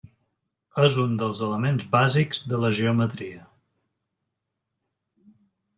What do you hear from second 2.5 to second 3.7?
de la geometria.